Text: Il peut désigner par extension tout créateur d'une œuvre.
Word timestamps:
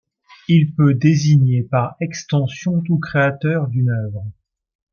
Il 0.47 0.73
peut 0.73 0.95
désigner 0.95 1.61
par 1.61 1.95
extension 2.01 2.81
tout 2.81 2.97
créateur 2.97 3.67
d'une 3.67 3.91
œuvre. 3.91 4.25